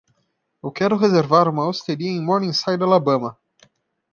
[0.63, 3.37] Eu quero reservar uma osteria em Morningside Alabama.